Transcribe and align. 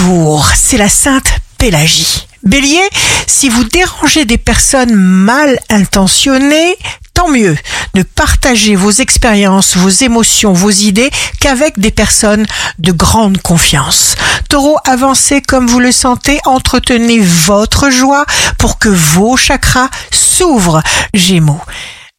Bonjour, 0.00 0.46
c'est 0.54 0.76
la 0.76 0.88
Sainte 0.88 1.38
Pélagie. 1.56 2.26
Bélier, 2.44 2.88
si 3.26 3.48
vous 3.48 3.64
dérangez 3.64 4.24
des 4.24 4.38
personnes 4.38 4.94
mal 4.94 5.58
intentionnées, 5.70 6.76
tant 7.14 7.28
mieux. 7.28 7.56
Ne 7.94 8.04
partagez 8.04 8.76
vos 8.76 8.92
expériences, 8.92 9.76
vos 9.76 9.88
émotions, 9.88 10.52
vos 10.52 10.70
idées 10.70 11.10
qu'avec 11.40 11.80
des 11.80 11.90
personnes 11.90 12.46
de 12.78 12.92
grande 12.92 13.38
confiance. 13.38 14.14
Taureau, 14.48 14.78
avancez 14.84 15.40
comme 15.40 15.66
vous 15.66 15.80
le 15.80 15.90
sentez, 15.90 16.38
entretenez 16.44 17.18
votre 17.18 17.90
joie 17.90 18.24
pour 18.58 18.78
que 18.78 18.88
vos 18.88 19.36
chakras 19.36 19.90
s'ouvrent. 20.12 20.82
Gémeaux. 21.12 21.60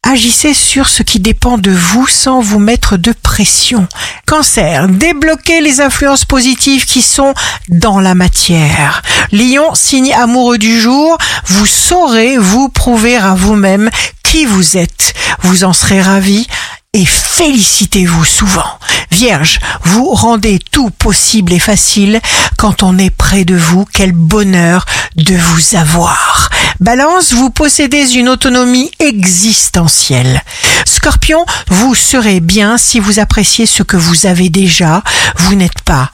Agissez 0.07 0.53
sur 0.53 0.87
ce 0.87 1.03
qui 1.03 1.19
dépend 1.19 1.57
de 1.57 1.71
vous 1.71 2.07
sans 2.07 2.39
vous 2.41 2.57
mettre 2.57 2.97
de 2.97 3.11
pression. 3.11 3.87
Cancer, 4.25 4.87
débloquez 4.87 5.61
les 5.61 5.81
influences 5.81 6.25
positives 6.25 6.85
qui 6.85 7.01
sont 7.01 7.33
dans 7.67 7.99
la 7.99 8.15
matière. 8.15 9.03
Lion, 9.31 9.75
signe 9.75 10.13
amoureux 10.13 10.57
du 10.57 10.79
jour, 10.79 11.17
vous 11.45 11.65
saurez 11.65 12.37
vous 12.37 12.69
prouver 12.69 13.17
à 13.17 13.35
vous-même 13.35 13.89
qui 14.23 14.45
vous 14.45 14.77
êtes. 14.77 15.13
Vous 15.41 15.63
en 15.63 15.73
serez 15.73 16.01
ravi 16.01 16.47
et 16.93 17.05
félicitez-vous 17.05 18.25
souvent. 18.25 18.79
Vierge, 19.11 19.59
vous 19.83 20.09
rendez 20.09 20.59
tout 20.71 20.89
possible 20.89 21.53
et 21.53 21.59
facile 21.59 22.19
quand 22.57 22.83
on 22.83 22.97
est 22.97 23.11
près 23.11 23.45
de 23.45 23.55
vous. 23.55 23.85
Quel 23.93 24.11
bonheur 24.11 24.85
de 25.15 25.35
vous 25.35 25.75
avoir. 25.75 26.49
Balance, 26.79 27.33
vous 27.33 27.49
possédez 27.49 28.13
une 28.13 28.29
autonomie 28.29 28.89
existentielle. 28.99 30.41
Scorpion, 30.85 31.45
vous 31.67 31.93
serez 31.93 32.39
bien 32.39 32.77
si 32.77 33.01
vous 33.01 33.19
appréciez 33.19 33.65
ce 33.65 33.83
que 33.83 33.97
vous 33.97 34.25
avez 34.25 34.49
déjà. 34.49 35.03
Vous 35.35 35.55
n'êtes 35.55 35.81
pas 35.81 36.09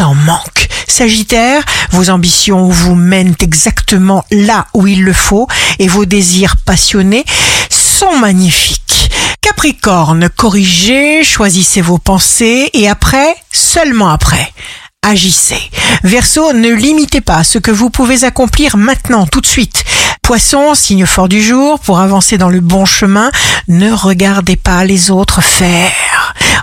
en 0.00 0.14
manque. 0.14 0.68
Sagittaire, 0.86 1.62
vos 1.90 2.10
ambitions 2.10 2.68
vous 2.68 2.94
mènent 2.94 3.34
exactement 3.40 4.24
là 4.30 4.66
où 4.74 4.86
il 4.86 5.04
le 5.04 5.12
faut 5.12 5.48
et 5.78 5.88
vos 5.88 6.04
désirs 6.04 6.56
passionnés 6.66 7.24
sont 7.70 8.18
magnifiques. 8.18 9.10
Capricorne, 9.40 10.28
corrigez, 10.28 11.24
choisissez 11.24 11.80
vos 11.80 11.98
pensées 11.98 12.70
et 12.74 12.88
après, 12.88 13.34
seulement 13.52 14.10
après, 14.10 14.52
agissez. 15.02 15.70
Verseau, 16.04 16.52
ne 16.52 16.70
limitez 16.70 17.20
pas 17.20 17.42
ce 17.44 17.58
que 17.58 17.70
vous 17.70 17.90
pouvez 17.90 18.24
accomplir 18.24 18.76
maintenant, 18.76 19.26
tout 19.26 19.40
de 19.40 19.46
suite. 19.46 19.84
Poisson, 20.30 20.76
signe 20.76 21.06
fort 21.06 21.28
du 21.28 21.42
jour, 21.42 21.80
pour 21.80 21.98
avancer 21.98 22.38
dans 22.38 22.50
le 22.50 22.60
bon 22.60 22.84
chemin, 22.84 23.32
ne 23.66 23.90
regardez 23.90 24.54
pas 24.54 24.84
les 24.84 25.10
autres 25.10 25.40
faire. 25.40 25.90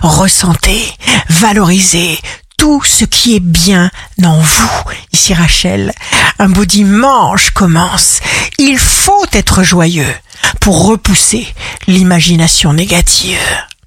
Ressentez, 0.00 0.82
valorisez 1.28 2.18
tout 2.56 2.82
ce 2.82 3.04
qui 3.04 3.36
est 3.36 3.44
bien 3.44 3.90
en 4.24 4.38
vous. 4.38 4.70
Ici 5.12 5.34
Rachel, 5.34 5.92
un 6.38 6.48
beau 6.48 6.64
dimanche 6.64 7.50
commence. 7.50 8.20
Il 8.56 8.78
faut 8.78 9.26
être 9.34 9.62
joyeux 9.62 10.14
pour 10.60 10.86
repousser 10.86 11.46
l'imagination 11.86 12.72
négative. 12.72 13.67